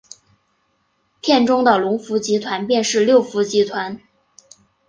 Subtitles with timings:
[1.21, 4.01] 片中的龙福集团便是六福集团。